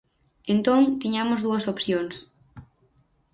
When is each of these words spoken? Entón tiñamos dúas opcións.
Entón 0.53 0.81
tiñamos 1.01 1.39
dúas 1.45 1.65
opcións. 1.73 2.15